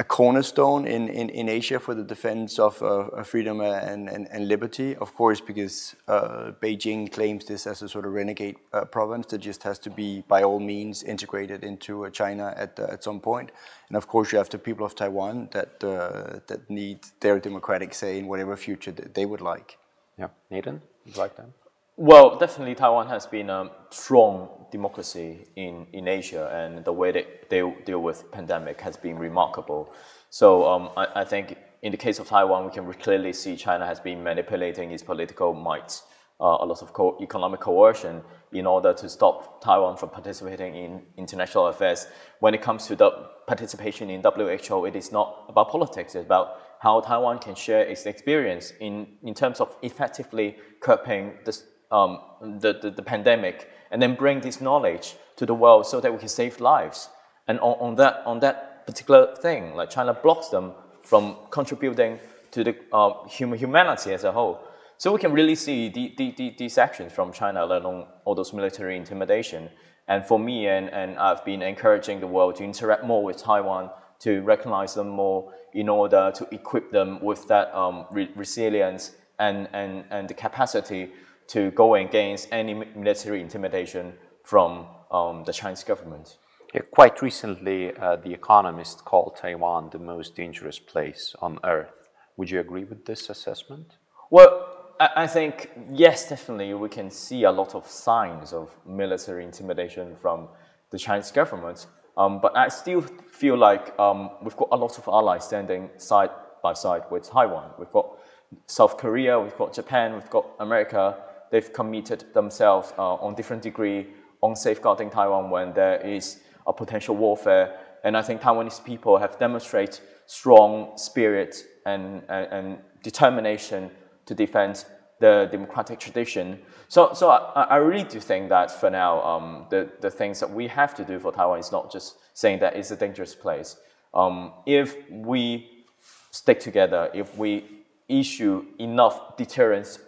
a 0.01 0.05
cornerstone 0.05 0.87
in, 0.87 1.09
in, 1.09 1.29
in 1.29 1.47
Asia 1.51 1.79
for 1.79 1.95
the 1.95 2.03
defense 2.03 2.59
of 2.59 2.83
uh, 2.83 3.23
freedom 3.23 3.61
and, 3.61 4.09
and, 4.09 4.27
and, 4.31 4.49
liberty, 4.49 4.97
of 4.97 5.15
course, 5.15 5.43
because 5.43 5.95
uh, 6.09 6.53
Beijing 6.63 7.13
claims 7.13 7.45
this 7.45 7.67
as 7.67 7.83
a 7.83 7.89
sort 7.89 8.07
of 8.07 8.13
renegade 8.13 8.57
uh, 8.73 8.87
province 8.87 9.27
that 9.27 9.39
just 9.39 9.63
has 9.63 9.79
to 9.81 9.91
be, 9.91 10.25
by 10.27 10.43
all 10.43 10.59
means, 10.59 11.03
integrated 11.03 11.65
into 11.65 12.07
uh, 12.07 12.11
China 12.11 12.55
at, 12.57 12.81
uh, 12.81 12.85
at 12.85 13.05
some 13.05 13.21
point. 13.21 13.53
And 13.89 13.97
of 13.97 14.09
course, 14.09 14.33
you 14.33 14.39
have 14.39 14.49
the 14.49 14.59
people 14.59 14.87
of 14.87 14.95
Taiwan 14.95 15.51
that, 15.53 15.85
uh, 15.85 16.41
that 16.47 16.71
need 16.71 17.01
their 17.21 17.39
democratic 17.39 17.93
say 17.93 18.19
in 18.19 18.27
whatever 18.27 18.57
future 18.57 18.93
that 18.93 19.13
they 19.13 19.27
would 19.27 19.43
like. 19.43 19.77
Yeah, 20.19 20.29
Nathan, 20.51 20.81
you 21.05 21.13
like 21.13 21.37
that? 21.37 21.51
Well, 21.97 22.39
definitely 22.39 22.75
Taiwan 22.77 23.09
has 23.09 23.27
been 23.27 23.51
a 23.51 23.71
strong 23.91 24.49
democracy 24.73 25.47
in, 25.57 25.87
in 25.93 26.09
Asia 26.09 26.49
and 26.51 26.83
the 26.83 26.93
way 26.93 27.13
that 27.13 27.51
they 27.51 27.61
deal 27.85 28.01
with 28.01 28.31
pandemic 28.31 28.81
has 28.81 28.97
been 28.97 29.19
remarkable. 29.19 29.93
So 30.31 30.67
um, 30.67 30.91
I, 30.97 31.09
I, 31.17 31.25
think 31.25 31.59
in 31.83 31.93
the 31.93 31.99
case 31.99 32.19
of 32.19 32.27
Taiwan, 32.27 32.65
we 32.65 32.71
can 32.71 32.91
clearly 32.95 33.35
see 33.35 33.55
China 33.55 33.85
has 33.85 34.01
been 34.01 34.23
manipulating 34.23 34.93
its 34.93 35.03
political 35.03 35.53
might, 35.53 36.01
uh, 36.41 36.57
a 36.61 36.65
lot 36.65 36.81
of 36.81 36.95
co 36.95 37.19
economic 37.21 37.61
coercion 37.61 38.23
in 38.53 38.67
order 38.67 38.95
to 38.95 39.07
stop 39.07 39.63
Taiwan 39.63 39.99
from 39.99 40.09
participating 40.09 40.75
in 40.75 41.03
international 41.19 41.67
affairs. 41.67 42.07
When 42.39 42.55
it 42.55 42.63
comes 42.63 42.87
to 42.87 42.97
the 42.97 43.11
participation 43.47 44.09
in 44.09 44.23
WHO, 44.23 44.87
it 44.87 44.97
is 44.97 45.13
not 45.13 45.45
about 45.51 45.69
politics, 45.69 46.15
it's 46.15 46.25
about 46.25 46.61
how 46.81 47.01
Taiwan 47.01 47.41
can 47.41 47.55
share 47.55 47.83
its 47.83 48.07
experience 48.07 48.73
in, 48.81 49.07
in 49.23 49.35
terms 49.35 49.61
of 49.61 49.77
effectively 49.83 50.57
curbing 50.81 51.35
the 51.45 51.53
um, 51.91 52.21
the, 52.41 52.73
the, 52.73 52.91
the, 52.91 53.03
pandemic 53.03 53.69
and 53.91 54.01
then 54.01 54.15
bring 54.15 54.41
this 54.41 54.61
knowledge 54.61 55.17
to 55.37 55.45
the 55.45 55.55
world 55.55 55.87
so 55.87 56.01
that 56.01 56.13
we 56.13 56.19
can 56.19 56.29
save 56.29 56.61
lives. 56.61 57.09
And 57.49 57.59
on, 57.61 57.77
on, 57.81 57.95
that, 57.97 58.23
on 58.25 58.41
that 58.41 58.87
particular 58.87 59.35
thing, 59.37 59.75
like 59.75 59.91
China 59.91 60.15
blocks 60.15 60.49
them 60.49 60.73
from 61.03 61.37
contributing 61.51 62.19
to 62.53 62.65
the 62.65 62.77
uh, 62.93 63.27
human 63.27 63.59
humanity 63.59 64.13
as 64.13 64.25
a 64.25 64.33
whole. 64.33 64.61
So 64.99 65.13
we 65.13 65.19
can 65.19 65.33
really 65.33 65.55
see 65.55 65.89
the, 65.89 66.15
the, 66.19 66.35
the, 66.37 66.55
these 66.59 66.77
actions 66.77 67.13
from 67.13 67.33
China, 67.33 67.65
let 67.65 67.83
alone 67.83 68.07
all 68.25 68.35
those 68.35 68.53
military 68.53 68.97
intimidation. 68.97 69.71
And 70.09 70.27
for 70.27 70.39
me, 70.39 70.67
and, 70.67 70.91
and 70.91 71.19
I've 71.19 71.45
been 71.45 71.63
encouraging 71.63 72.21
the 72.21 72.27
world 72.27 72.57
to 72.57 72.65
interact 72.65 73.05
more 73.05 73.25
with 73.25 73.39
Taiwan, 73.39 73.91
to 74.21 74.43
recognize 74.43 74.95
them 74.95 75.09
more 75.09 75.53
in 75.73 75.89
order 75.89 76.33
to 76.35 76.47
equip 76.53 76.91
them 76.91 77.21
with 77.23 77.49
that 77.49 77.75
um, 77.75 78.07
re 78.11 78.29
resilience 78.37 79.13
and, 79.39 79.69
and, 79.73 80.05
and 80.11 80.29
the 80.29 80.35
capacity 80.35 81.11
to 81.51 81.71
go 81.73 81.95
against 81.97 82.49
any 82.53 82.75
military 82.75 83.41
intimidation 83.41 84.13
from 84.45 84.87
um, 85.11 85.43
the 85.45 85.53
Chinese 85.53 85.85
government. 85.85 86.39
Yeah, 86.75 86.83
quite 86.93 87.21
recently, 87.21 87.93
uh, 87.97 88.17
The 88.17 88.33
Economist 88.33 89.05
called 89.05 89.37
Taiwan 89.37 89.91
the 89.91 89.99
most 89.99 90.37
dangerous 90.37 90.79
place 90.79 91.35
on 91.43 91.59
earth. 91.65 92.09
Would 92.37 92.51
you 92.51 92.61
agree 92.61 92.85
with 92.85 93.05
this 93.05 93.29
assessment? 93.29 93.97
Well, 94.31 94.95
I, 95.01 95.09
I 95.17 95.27
think, 95.27 95.71
yes, 95.93 96.29
definitely, 96.29 96.73
we 96.75 96.89
can 96.89 97.11
see 97.11 97.43
a 97.43 97.51
lot 97.51 97.75
of 97.75 97.87
signs 97.89 98.53
of 98.53 98.71
military 98.87 99.45
intimidation 99.45 100.15
from 100.23 100.49
the 100.91 100.99
Chinese 100.99 101.33
government. 101.33 101.87
Um, 102.17 102.41
but 102.41 102.57
I 102.57 102.69
still 102.69 103.01
feel 103.01 103.57
like 103.57 103.99
um, 103.99 104.31
we've 104.43 104.57
got 104.57 104.69
a 104.71 104.77
lot 104.77 104.99
of 104.99 105.09
allies 105.09 105.45
standing 105.45 105.91
side 105.97 106.31
by 106.63 106.75
side 106.75 107.03
with 107.11 107.29
Taiwan. 107.29 107.71
We've 107.79 107.91
got 107.93 108.19
South 108.67 108.97
Korea, 108.97 109.41
we've 109.41 109.57
got 109.57 109.73
Japan, 109.73 110.15
we've 110.15 110.31
got 110.31 110.47
America, 110.61 111.17
they've 111.51 111.73
committed 111.73 112.25
themselves 112.33 112.93
uh, 112.99 113.15
on 113.15 113.35
different 113.35 113.63
degree 113.63 114.07
on 114.41 114.57
safeguarding 114.57 115.11
Taiwan 115.11 115.51
when 115.51 115.73
there 115.73 116.01
is 116.01 116.41
a 116.67 116.73
potential 116.73 117.17
warfare. 117.17 117.79
And 118.05 118.17
I 118.17 118.23
think 118.23 118.41
Taiwanese 118.41 118.83
people 118.85 119.19
have 119.19 119.39
demonstrated 119.39 120.01
strong 120.27 120.97
spirit 120.97 121.65
and, 121.87 122.23
and, 122.29 122.47
and 122.53 122.79
determination 123.03 123.91
to 124.27 124.35
defend 124.35 124.85
the 125.19 125.49
democratic 125.51 125.99
tradition. 125.99 126.59
So, 126.89 127.13
so 127.13 127.29
I, 127.29 127.63
I, 127.65 127.77
really 127.77 128.05
do 128.05 128.21
think 128.21 128.49
that 128.49 128.71
for 128.71 128.89
now, 128.89 129.23
um, 129.23 129.67
the, 129.69 129.91
the 130.01 130.11
things 130.11 130.41
that 130.41 130.51
we 130.51 130.67
have 130.69 130.95
to 130.95 131.05
do 131.05 131.19
for 131.19 131.31
Taiwan 131.31 131.59
is 131.59 131.71
not 131.71 131.93
just 131.93 132.17
saying 132.33 132.61
that 132.61 132.75
it's 132.75 132.91
a 132.91 132.97
dangerous 132.97 133.35
place. 133.35 133.77
Um, 134.15 134.53
if 134.65 134.97
we 135.11 135.85
stick 136.31 136.59
together, 136.59 137.11
if 137.13 137.37
we 137.37 137.65
issue 138.09 138.65
enough 138.79 139.37
deterrence 139.37 139.99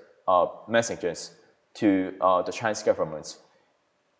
messages 0.69 1.33
to 1.75 2.15
uh, 2.21 2.43
the 2.43 2.53
Chinese 2.53 2.83
government, 2.83 3.39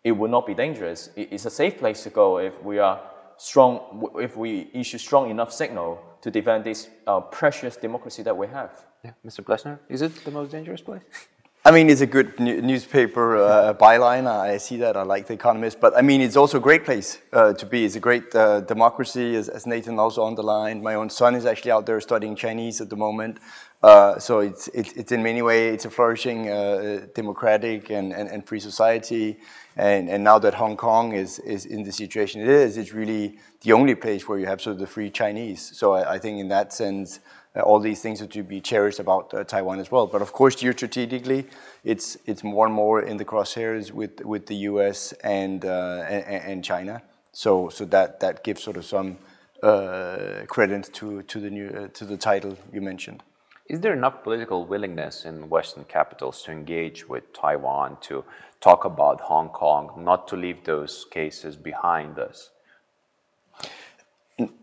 it 0.03 0.11
would 0.11 0.31
not 0.31 0.45
be 0.45 0.53
dangerous. 0.53 1.09
It's 1.15 1.45
a 1.45 1.49
safe 1.49 1.77
place 1.77 2.03
to 2.03 2.09
go 2.09 2.39
if 2.39 2.61
we 2.63 2.79
are 2.79 3.01
strong, 3.37 4.09
if 4.15 4.35
we 4.37 4.69
issue 4.73 4.97
strong 4.97 5.29
enough 5.29 5.51
signal 5.51 5.99
to 6.21 6.31
defend 6.31 6.63
this 6.63 6.89
uh, 7.07 7.19
precious 7.19 7.75
democracy 7.77 8.23
that 8.23 8.35
we 8.35 8.47
have. 8.47 8.85
Yeah, 9.03 9.11
Mr. 9.25 9.45
Plesner, 9.45 9.79
is 9.89 10.01
it 10.01 10.23
the 10.23 10.31
most 10.31 10.51
dangerous 10.51 10.81
place? 10.81 11.03
I 11.65 11.71
mean, 11.71 11.89
it's 11.89 12.01
a 12.01 12.05
good 12.05 12.37
newspaper 12.41 13.37
uh, 13.37 13.73
byline. 13.75 14.27
I 14.27 14.57
see 14.57 14.75
that. 14.77 14.97
I 14.97 15.03
like 15.03 15.27
The 15.27 15.33
Economist. 15.33 15.79
But 15.79 15.95
I 15.95 16.01
mean, 16.01 16.19
it's 16.19 16.35
also 16.35 16.57
a 16.57 16.59
great 16.59 16.83
place 16.83 17.19
uh, 17.31 17.53
to 17.53 17.65
be. 17.65 17.85
It's 17.85 17.95
a 17.95 18.01
great 18.01 18.35
uh, 18.35 18.59
democracy, 18.59 19.37
as, 19.37 19.47
as, 19.47 19.65
Nathan 19.65 19.97
also 19.97 20.25
underlined. 20.25 20.83
My 20.83 20.95
own 20.95 21.09
son 21.09 21.35
is 21.35 21.45
actually 21.45 21.71
out 21.71 21.85
there 21.85 22.01
studying 22.01 22.35
Chinese 22.35 22.81
at 22.81 22.89
the 22.89 22.97
moment. 22.97 23.39
Uh, 23.81 24.19
so 24.19 24.39
it's, 24.39 24.67
it's, 24.69 24.91
it's 24.91 25.13
in 25.13 25.23
many 25.23 25.41
ways, 25.41 25.75
it's 25.75 25.85
a 25.85 25.89
flourishing 25.89 26.49
uh, 26.49 27.05
democratic 27.15 27.89
and, 27.91 28.11
and, 28.11 28.29
and, 28.29 28.45
free 28.45 28.59
society. 28.59 29.39
And, 29.77 30.09
and 30.09 30.21
now 30.21 30.39
that 30.39 30.53
Hong 30.53 30.75
Kong 30.75 31.13
is, 31.13 31.39
is 31.39 31.65
in 31.65 31.83
the 31.83 31.91
situation 31.93 32.41
it 32.41 32.49
is, 32.49 32.75
it's 32.75 32.93
really 32.93 33.39
the 33.61 33.71
only 33.71 33.95
place 33.95 34.27
where 34.27 34.37
you 34.37 34.47
have 34.47 34.61
sort 34.61 34.73
of 34.73 34.79
the 34.79 34.87
free 34.87 35.09
Chinese. 35.09 35.71
So 35.77 35.93
I, 35.93 36.15
I 36.15 36.19
think 36.19 36.39
in 36.39 36.49
that 36.49 36.73
sense, 36.73 37.19
all 37.61 37.79
these 37.79 38.01
things 38.01 38.21
are 38.21 38.27
to 38.27 38.41
be 38.41 38.59
cherished 38.59 38.99
about 38.99 39.33
uh, 39.33 39.43
Taiwan 39.43 39.79
as 39.79 39.91
well. 39.91 40.07
But 40.07 40.21
of 40.21 40.33
course, 40.33 40.55
geostrategically, 40.55 41.45
it's, 41.83 42.17
it's 42.25 42.43
more 42.43 42.65
and 42.65 42.73
more 42.73 43.01
in 43.01 43.17
the 43.17 43.25
crosshairs 43.25 43.91
with, 43.91 44.25
with 44.25 44.47
the 44.47 44.55
US 44.71 45.11
and, 45.23 45.63
uh, 45.63 46.05
and, 46.07 46.43
and, 46.51 46.63
China. 46.63 47.03
So, 47.31 47.69
so 47.69 47.85
that, 47.85 48.19
that 48.21 48.43
gives 48.43 48.63
sort 48.63 48.77
of 48.77 48.85
some 48.85 49.17
uh, 49.61 50.45
credit 50.47 50.89
to, 50.93 51.21
to, 51.23 51.39
the 51.39 51.49
new, 51.49 51.91
to 51.93 52.05
the 52.05 52.17
title 52.17 52.57
you 52.71 52.81
mentioned. 52.81 53.21
Is 53.69 53.79
there 53.79 53.93
enough 53.93 54.23
political 54.23 54.65
willingness 54.65 55.25
in 55.25 55.47
Western 55.47 55.85
capitals 55.85 56.41
to 56.43 56.51
engage 56.51 57.07
with 57.07 57.31
Taiwan, 57.33 57.97
to 58.01 58.25
talk 58.59 58.83
about 58.83 59.21
Hong 59.21 59.49
Kong, 59.49 60.03
not 60.03 60.27
to 60.29 60.35
leave 60.35 60.63
those 60.65 61.05
cases 61.09 61.55
behind 61.55 62.19
us? 62.19 62.49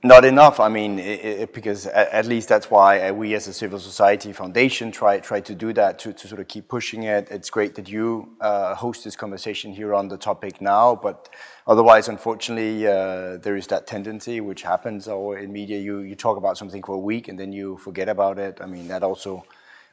Not 0.03 0.25
enough. 0.25 0.59
I 0.59 0.69
mean, 0.69 0.99
it, 0.99 1.25
it, 1.25 1.55
because 1.55 1.87
at, 1.87 2.27
least 2.27 2.49
that's 2.49 2.73
why 2.73 3.09
uh, 3.09 3.13
we 3.13 3.35
as 3.35 3.47
a 3.47 3.53
civil 3.53 3.79
society 3.79 4.33
foundation 4.33 4.91
try 4.91 5.21
try 5.21 5.41
to 5.43 5.55
do 5.55 5.73
that 5.75 6.01
to, 6.01 6.13
to 6.13 6.27
sort 6.27 6.41
of 6.41 6.49
keep 6.49 6.67
pushing 6.67 7.05
it. 7.05 7.29
It's 7.31 7.51
great 7.51 7.77
that 7.77 7.89
you 7.89 8.31
uh, 8.41 8.75
host 8.75 9.05
this 9.05 9.15
conversation 9.15 9.73
here 9.73 9.95
on 9.95 10.09
the 10.09 10.17
topic 10.17 10.61
now, 10.61 10.97
but 10.97 11.29
otherwise, 11.69 12.09
unfortunately, 12.09 12.85
uh, 12.85 13.37
there 13.37 13.55
is 13.55 13.69
that 13.69 13.87
tendency 13.87 14.41
which 14.41 14.63
happens. 14.63 15.07
Or 15.07 15.39
in 15.39 15.53
media, 15.53 15.79
you 15.79 16.01
you 16.01 16.17
talk 16.17 16.37
about 16.37 16.59
something 16.59 16.83
for 16.83 16.97
a 16.97 16.99
week 16.99 17.29
and 17.29 17.39
then 17.39 17.53
you 17.53 17.77
forget 17.77 18.09
about 18.09 18.41
it. 18.41 18.59
I 18.61 18.67
mean, 18.67 18.89
that 18.89 19.05
also 19.05 19.45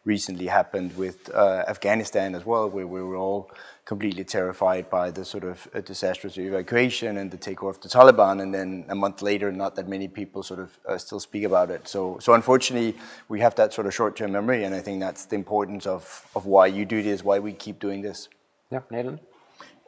recently 0.07 0.47
happened 0.47 0.95
with 0.97 1.29
uh, 1.35 1.65
Afghanistan 1.67 2.33
as 2.33 2.45
well, 2.45 2.69
where 2.69 2.87
we 2.87 3.01
were 3.03 3.17
all 3.17 3.51
completely 3.83 4.23
terrified 4.23 4.89
by 4.89 5.11
the 5.11 5.23
sort 5.23 5.43
of 5.43 5.67
uh, 5.75 5.81
disastrous 5.81 6.37
evacuation 6.37 7.17
and 7.17 7.29
the 7.29 7.37
takeover 7.37 7.69
of 7.69 7.81
the 7.81 7.89
Taliban, 7.89 8.41
and 8.41 8.53
then 8.53 8.85
a 8.89 8.95
month 8.95 9.21
later, 9.21 9.51
not 9.51 9.75
that 9.75 9.87
many 9.87 10.07
people 10.07 10.41
sort 10.43 10.61
of 10.61 10.79
uh, 10.87 10.97
still 10.97 11.19
speak 11.19 11.43
about 11.43 11.69
it. 11.69 11.87
So, 11.87 12.17
so 12.19 12.33
unfortunately, 12.33 12.95
we 13.27 13.39
have 13.41 13.53
that 13.55 13.73
sort 13.73 13.85
of 13.85 13.93
short-term 13.93 14.31
memory, 14.31 14.63
and 14.63 14.73
I 14.73 14.79
think 14.79 14.99
that's 14.99 15.25
the 15.25 15.35
importance 15.35 15.85
of, 15.85 16.01
of 16.35 16.45
why 16.45 16.67
you 16.67 16.85
do 16.85 17.03
this, 17.03 17.23
why 17.23 17.39
we 17.39 17.53
keep 17.53 17.79
doing 17.79 18.01
this. 18.01 18.29
Yeah, 18.71 18.81
Nathan? 18.89 19.19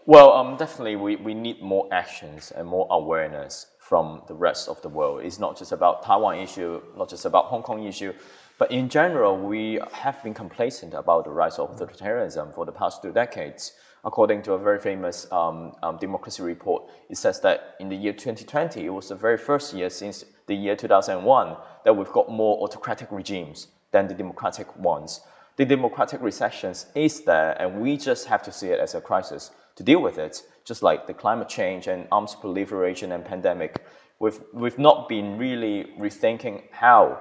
Well, 0.06 0.34
um, 0.34 0.58
definitely 0.58 0.96
we, 0.96 1.16
we 1.18 1.34
need 1.34 1.62
more 1.62 1.88
actions 1.92 2.52
and 2.52 2.68
more 2.68 2.88
awareness 2.90 3.68
from 3.80 4.22
the 4.28 4.34
rest 4.34 4.70
of 4.70 4.82
the 4.82 4.90
world. 4.90 5.22
It's 5.24 5.40
not 5.40 5.58
just 5.58 5.72
about 5.72 6.04
Taiwan 6.04 6.38
issue, 6.40 6.82
not 6.98 7.10
just 7.10 7.26
about 7.26 7.46
Hong 7.46 7.64
Kong 7.64 7.84
issue, 7.86 8.14
but 8.60 8.72
in 8.72 8.90
general, 8.90 9.36
we 9.38 9.80
have 9.92 10.22
been 10.24 10.36
complacent 10.36 10.94
about 10.94 11.24
the 11.24 11.32
rise 11.32 11.58
of 11.58 11.76
authoritarianism 11.76 12.54
for 12.54 12.66
the 12.66 12.72
past 12.72 13.02
two 13.02 13.12
decades 13.12 13.74
according 14.06 14.42
to 14.44 14.54
a 14.54 14.58
very 14.58 14.80
famous 14.80 15.28
um, 15.32 15.74
um, 15.84 15.98
democracy 15.98 16.44
report, 16.44 16.84
it 17.10 17.18
says 17.18 17.40
that 17.42 17.76
in 17.80 17.90
the 17.90 17.96
year 17.96 18.14
2020, 18.14 18.86
it 18.86 18.90
was 18.90 19.10
the 19.10 19.16
very 19.16 19.38
first 19.38 19.74
year 19.74 19.90
since 19.90 20.26
the 20.48 20.56
year 20.56 20.76
2001 20.76 21.58
that 21.84 21.94
we've 21.94 22.12
got 22.12 22.30
more 22.30 22.62
autocratic 22.64 23.12
regimes 23.12 23.68
than 23.92 24.08
the 24.08 24.14
democratic 24.14 24.74
ones. 24.78 25.22
The 25.58 25.66
democratic 25.66 26.22
recessions 26.22 26.86
is 26.96 27.22
there, 27.22 27.62
and 27.62 27.82
we 27.82 27.98
just 27.98 28.28
have 28.28 28.42
to 28.44 28.52
see 28.52 28.68
it 28.68 28.80
as 28.80 28.96
a 28.96 29.02
crisis 29.02 29.52
to 29.76 29.84
deal 29.84 30.02
with 30.02 30.18
it, 30.18 30.42
just 30.64 30.84
like 30.84 31.06
the 31.06 31.14
climate 31.14 31.50
change 31.50 31.88
and 31.88 32.08
arms 32.12 32.36
proliferation 32.36 33.12
and 33.12 33.26
pandemic. 33.26 33.84
We've, 34.20 34.40
we've 34.54 34.80
not 34.80 35.10
been 35.10 35.38
really 35.38 35.92
rethinking 36.00 36.64
how 36.72 37.20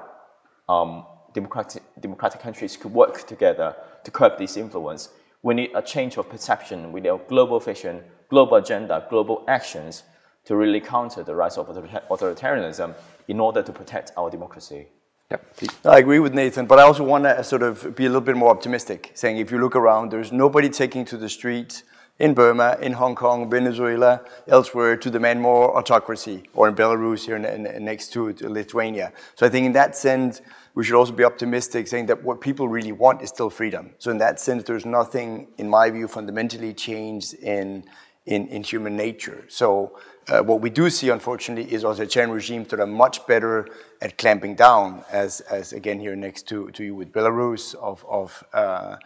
um, 0.68 1.04
democratic, 1.40 1.83
democratic 2.00 2.40
countries 2.40 2.76
could 2.76 2.92
work 2.92 3.26
together 3.26 3.75
to 4.04 4.11
curb 4.11 4.38
this 4.38 4.57
influence 4.57 5.11
we 5.42 5.54
need 5.54 5.71
a 5.75 5.83
change 5.83 6.16
of 6.16 6.28
perception. 6.28 6.92
We 6.92 7.00
need 7.00 7.11
a 7.11 7.21
global 7.28 7.61
vision, 7.61 8.02
global 8.28 8.57
agenda, 8.57 9.07
global 9.09 9.45
actions 9.49 10.02
to 10.45 10.57
really 10.57 10.80
counter 10.80 11.23
the 11.23 11.35
rise 11.35 11.59
of 11.59 11.68
authoritarianism 11.68 12.95
in 13.28 13.40
order 13.40 13.62
to 13.62 13.73
protect 13.73 14.12
our 14.16 14.30
democracy. 14.30 14.88
Yep. 15.30 15.54
I 15.85 15.99
agree 15.99 16.21
with 16.21 16.33
Nathan, 16.33 16.66
but 16.66 16.78
I 16.78 16.83
also 16.83 17.04
want 17.04 17.25
to 17.25 17.45
sort 17.45 17.62
of 17.62 17.95
be 17.95 18.07
a 18.07 18.09
little 18.09 18.23
bit 18.23 18.37
more 18.37 18.50
optimistic, 18.50 19.11
saying 19.14 19.37
if 19.37 19.50
you 19.50 19.59
look 19.59 19.76
around, 19.76 20.11
there's 20.11 20.33
nobody 20.33 20.71
taking 20.71 21.04
to 21.04 21.18
the 21.18 21.28
streets 21.28 21.83
in 22.18 22.34
Burma, 22.34 22.76
in 22.80 22.92
Hong 22.92 23.14
Kong, 23.14 23.48
Venezuela, 23.48 24.22
elsewhere 24.48 24.96
to 24.96 25.10
demand 25.10 25.40
more 25.40 25.76
autocracy, 25.78 26.42
or 26.52 26.68
in 26.68 26.75
Belarus 26.75 27.25
here 27.25 27.38
next 27.38 28.12
to 28.12 28.34
Lithuania. 28.40 29.12
So 29.37 29.46
I 29.46 29.48
think 29.48 29.66
in 29.66 29.72
that 29.72 29.96
sense, 29.96 30.40
we 30.75 30.84
should 30.84 30.96
also 30.96 31.12
be 31.12 31.25
optimistic, 31.25 31.87
saying 31.87 32.06
that 32.06 32.22
what 32.22 32.40
people 32.40 32.68
really 32.68 32.92
want 32.92 33.22
is 33.22 33.28
still 33.28 33.50
freedom. 33.50 33.90
So 33.98 34.10
in 34.10 34.18
that 34.18 34.40
sense, 34.40 34.64
there's 34.64 34.87
nothing, 34.87 35.48
in 35.58 35.68
my 35.68 35.90
view, 35.90 36.08
fundamentally 36.08 36.75
changed 36.75 37.34
in, 37.34 37.84
in, 38.26 38.48
in 38.48 38.62
human 38.62 38.96
nature. 38.96 39.44
So 39.48 39.98
uh, 40.28 40.42
what 40.42 40.60
we 40.60 40.70
do 40.70 40.90
see, 40.90 41.10
unfortunately, 41.10 41.72
is 41.72 41.84
authoritarian 41.84 42.30
regimes 42.30 42.68
that 42.68 42.80
are 42.80 42.87
much 42.87 43.26
better 43.26 43.68
at 44.02 44.18
clamping 44.18 44.54
down, 44.56 45.04
as, 45.10 45.40
as 45.42 45.72
again 45.72 45.98
here 46.00 46.16
next 46.16 46.48
to, 46.48 46.70
to 46.72 46.84
you 46.84 46.94
with 46.94 47.12
Belarus, 47.12 47.75
of, 47.76 48.04
of 48.08 48.44
uh, 48.52 48.96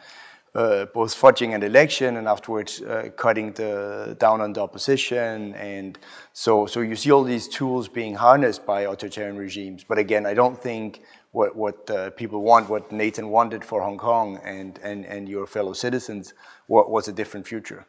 uh, 0.54 0.84
both 0.86 1.14
fudging 1.14 1.54
an 1.54 1.62
election 1.62 2.16
and 2.16 2.28
afterwards 2.28 2.82
uh, 2.82 3.08
cutting 3.16 3.52
the, 3.52 4.16
down 4.18 4.40
on 4.40 4.52
the 4.52 4.60
opposition. 4.60 5.54
And 5.54 5.98
so, 6.32 6.66
so 6.66 6.80
you 6.80 6.94
see 6.94 7.10
all 7.10 7.24
these 7.24 7.48
tools 7.48 7.88
being 7.88 8.14
harnessed 8.14 8.66
by 8.66 8.82
authoritarian 8.82 9.36
regimes. 9.36 9.84
But 9.84 9.98
again, 9.98 10.26
I 10.26 10.34
don't 10.34 10.60
think 10.60 11.02
what, 11.30 11.56
what 11.56 11.90
uh, 11.90 12.10
people 12.10 12.42
want, 12.42 12.68
what 12.68 12.92
Nathan 12.92 13.30
wanted 13.30 13.64
for 13.64 13.80
Hong 13.80 13.96
Kong 13.96 14.38
and, 14.44 14.78
and, 14.82 15.06
and 15.06 15.28
your 15.28 15.46
fellow 15.46 15.72
citizens 15.72 16.34
what 16.66 16.90
was 16.90 17.08
a 17.08 17.12
different 17.12 17.46
future. 17.46 17.86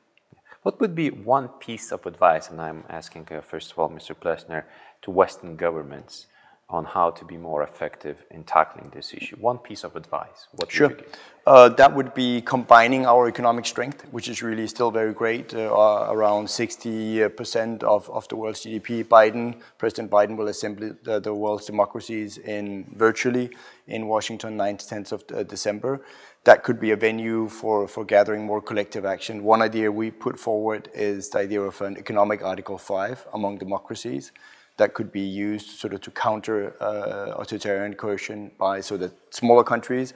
What 0.61 0.79
would 0.79 0.95
be 0.95 1.09
one 1.09 1.49
piece 1.49 1.91
of 1.91 2.05
advice, 2.05 2.49
and 2.49 2.61
I'm 2.61 2.85
asking 2.87 3.27
uh, 3.31 3.41
first 3.41 3.73
of 3.73 3.79
all, 3.79 3.89
Mr. 3.89 4.17
Plesner, 4.17 4.65
to 5.01 5.11
Western 5.11 5.57
governments 5.57 6.27
on 6.73 6.83
how 6.83 7.11
to 7.11 7.23
be 7.23 7.37
more 7.37 7.61
effective 7.61 8.17
in 8.31 8.43
tackling 8.43 8.89
this 8.93 9.13
issue? 9.13 9.37
One 9.37 9.59
piece 9.59 9.83
of 9.83 9.95
advice. 9.95 10.47
What 10.53 10.71
sure. 10.71 10.97
Uh, 11.45 11.69
that 11.69 11.93
would 11.93 12.13
be 12.13 12.41
combining 12.41 13.05
our 13.05 13.27
economic 13.27 13.65
strength, 13.65 14.05
which 14.11 14.27
is 14.29 14.41
really 14.41 14.65
still 14.65 14.89
very 14.91 15.13
great, 15.13 15.53
uh, 15.53 16.07
around 16.09 16.47
60% 16.47 17.83
of, 17.83 18.09
of 18.09 18.27
the 18.29 18.35
world's 18.35 18.61
GDP. 18.65 19.03
Biden, 19.03 19.59
President 19.77 20.09
Biden 20.09 20.35
will 20.37 20.47
assemble 20.47 20.95
the, 21.03 21.19
the 21.19 21.33
world's 21.33 21.65
democracies 21.65 22.37
in 22.37 22.85
virtually 22.95 23.51
in 23.87 24.07
Washington 24.07 24.57
9th, 24.57 24.87
10th 24.89 25.11
of 25.11 25.23
uh, 25.33 25.43
December. 25.43 26.01
That 26.45 26.63
could 26.63 26.79
be 26.79 26.91
a 26.91 26.95
venue 26.95 27.49
for, 27.49 27.87
for 27.87 28.03
gathering 28.03 28.45
more 28.45 28.61
collective 28.61 29.05
action. 29.05 29.43
One 29.43 29.61
idea 29.61 29.91
we 29.91 30.11
put 30.11 30.39
forward 30.39 30.89
is 30.93 31.29
the 31.29 31.39
idea 31.39 31.61
of 31.61 31.81
an 31.81 31.97
economic 31.97 32.41
Article 32.41 32.77
5 32.77 33.27
among 33.33 33.57
democracies 33.57 34.31
that 34.77 34.93
could 34.93 35.11
be 35.11 35.21
used 35.21 35.69
sort 35.79 35.93
of 35.93 36.01
to 36.01 36.11
counter 36.11 36.75
uh, 36.81 37.33
authoritarian 37.37 37.93
coercion 37.93 38.51
by 38.57 38.81
so 38.81 38.97
that 38.97 39.11
smaller 39.33 39.63
countries 39.63 40.13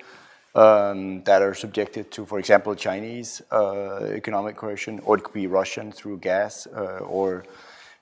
um, 0.56 1.24
that 1.24 1.42
are 1.42 1.54
subjected 1.54 2.10
to, 2.12 2.26
for 2.26 2.40
example, 2.40 2.74
Chinese 2.76 3.42
uh, 3.52 4.06
economic 4.06 4.56
coercion, 4.56 5.00
or 5.04 5.18
it 5.18 5.24
could 5.24 5.34
be 5.34 5.48
Russian 5.48 5.92
through 5.92 6.18
gas, 6.18 6.68
uh, 6.68 7.00
or 7.00 7.46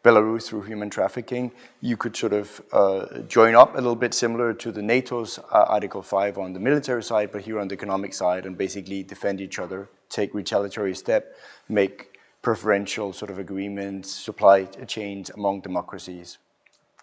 Belarus 0.06 0.48
through 0.48 0.62
human 0.62 0.90
trafficking, 0.90 1.52
you 1.82 1.98
could 1.98 2.16
sort 2.16 2.32
of 2.32 2.62
uh, 2.72 3.22
join 3.28 3.56
up 3.56 3.74
a 3.74 3.78
little 3.78 3.96
bit 3.96 4.14
similar 4.14 4.54
to 4.54 4.72
the 4.72 4.82
NATO's 4.82 5.40
uh, 5.40 5.66
Article 5.68 6.04
5 6.04 6.38
on 6.38 6.54
the 6.54 6.60
military 6.60 7.02
side, 7.02 7.32
but 7.32 7.42
here 7.42 7.60
on 7.60 7.68
the 7.68 7.74
economic 7.74 8.14
side, 8.14 8.46
and 8.46 8.56
basically 8.56 9.02
defend 9.02 9.42
each 9.42 9.58
other, 9.58 9.90
take 10.10 10.36
retaliatory 10.36 10.94
step, 10.94 11.36
make 11.70 12.20
preferential 12.44 13.14
sort 13.14 13.32
of 13.32 13.40
agreements, 13.40 14.12
supply 14.12 14.66
chains 14.86 15.32
among 15.32 15.62
democracies. 15.62 16.38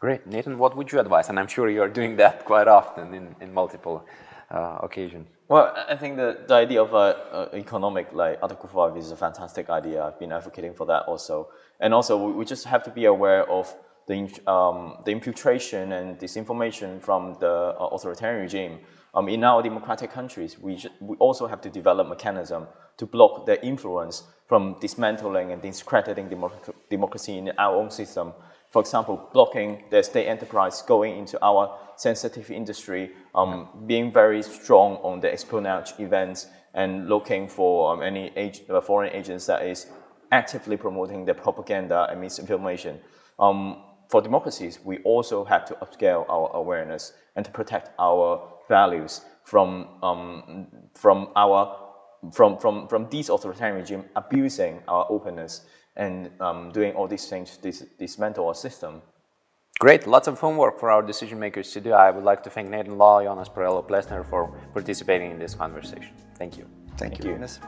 Great. 0.02 0.26
Nathan, 0.26 0.58
what 0.58 0.76
would 0.76 0.90
you 0.90 0.98
advise? 0.98 1.28
And 1.28 1.38
I'm 1.38 1.46
sure 1.46 1.70
you're 1.70 1.86
doing 1.86 2.16
that 2.16 2.44
quite 2.50 2.66
often 2.66 3.14
in, 3.14 3.36
in 3.40 3.54
multiple 3.54 4.04
uh, 4.50 4.78
occasions. 4.82 5.28
Well, 5.46 5.72
I 5.88 5.94
think 5.94 6.16
the, 6.16 6.40
the 6.48 6.54
idea 6.54 6.82
of 6.82 6.92
uh, 6.92 7.46
economic, 7.54 8.12
like 8.12 8.40
Article 8.42 8.68
5 8.68 8.96
is 8.96 9.12
a 9.12 9.16
fantastic 9.16 9.70
idea. 9.70 10.02
I've 10.02 10.18
been 10.18 10.32
advocating 10.32 10.74
for 10.74 10.86
that 10.86 11.04
also. 11.04 11.50
And 11.78 11.94
also, 11.94 12.16
we, 12.16 12.32
we 12.32 12.44
just 12.44 12.64
have 12.64 12.82
to 12.82 12.90
be 12.90 13.04
aware 13.04 13.48
of 13.48 13.72
the, 14.08 14.28
um, 14.50 14.96
the 15.04 15.12
infiltration 15.12 15.92
and 15.92 16.18
disinformation 16.18 17.00
from 17.00 17.36
the 17.38 17.76
uh, 17.78 17.90
authoritarian 17.92 18.42
regime. 18.42 18.80
Um, 19.14 19.28
in 19.28 19.44
our 19.44 19.62
democratic 19.62 20.10
countries, 20.10 20.58
we, 20.58 20.82
we 21.00 21.14
also 21.18 21.46
have 21.46 21.60
to 21.60 21.70
develop 21.70 22.08
mechanism 22.08 22.66
to 22.96 23.06
block 23.06 23.46
their 23.46 23.58
influence 23.62 24.24
from 24.48 24.74
dismantling 24.80 25.52
and 25.52 25.62
discrediting 25.62 26.28
democ 26.28 26.74
democracy 26.90 27.38
in 27.38 27.52
our 27.56 27.76
own 27.76 27.90
system 27.90 28.32
for 28.72 28.80
example, 28.80 29.28
blocking 29.34 29.84
the 29.90 30.02
state 30.02 30.26
enterprise 30.26 30.80
going 30.80 31.18
into 31.18 31.38
our 31.44 31.78
sensitive 31.96 32.50
industry, 32.50 33.10
um, 33.34 33.68
being 33.86 34.10
very 34.10 34.42
strong 34.42 34.96
on 35.02 35.20
the 35.20 35.30
espionage 35.30 35.92
events 35.98 36.46
and 36.72 37.06
looking 37.06 37.46
for 37.46 37.92
um, 37.92 38.02
any 38.02 38.32
uh, 38.70 38.80
foreign 38.80 39.14
agents 39.14 39.44
that 39.44 39.62
is 39.66 39.88
actively 40.32 40.78
promoting 40.78 41.26
the 41.26 41.34
propaganda 41.34 42.06
and 42.10 42.18
misinformation. 42.18 42.98
Um, 43.38 43.82
for 44.08 44.22
democracies, 44.22 44.78
we 44.82 44.98
also 45.00 45.44
have 45.44 45.66
to 45.66 45.74
upscale 45.74 46.24
our 46.30 46.50
awareness 46.54 47.12
and 47.36 47.44
to 47.44 47.50
protect 47.50 47.90
our 47.98 48.42
values 48.68 49.20
from, 49.44 49.88
um, 50.02 50.66
from, 50.94 51.28
our, 51.36 51.78
from, 52.32 52.56
from, 52.56 52.88
from 52.88 53.06
these 53.10 53.28
authoritarian 53.28 53.76
regime 53.76 54.04
abusing 54.16 54.80
our 54.88 55.06
openness 55.10 55.66
and 55.96 56.30
um, 56.40 56.70
doing 56.72 56.94
all 56.94 57.06
these 57.06 57.26
things 57.28 57.56
to 57.56 57.62
dis 57.62 57.84
dismantle 57.98 58.46
our 58.46 58.54
system. 58.54 59.02
Great, 59.78 60.06
lots 60.06 60.28
of 60.28 60.38
homework 60.38 60.78
for 60.78 60.90
our 60.90 61.02
decision 61.02 61.38
makers 61.38 61.72
to 61.72 61.80
do. 61.80 61.92
I 61.92 62.10
would 62.10 62.24
like 62.24 62.42
to 62.44 62.50
thank 62.50 62.68
Nathan 62.70 62.98
Law, 62.98 63.22
Jonas 63.22 63.48
Parello 63.48 63.86
Plesner 63.86 64.22
for 64.22 64.54
participating 64.72 65.30
in 65.30 65.38
this 65.38 65.54
conversation. 65.54 66.14
Thank 66.36 66.56
you. 66.56 66.66
Thank, 66.96 67.14
Thank 67.14 67.24
you, 67.24 67.30
you. 67.30 67.36
Ines. 67.36 67.58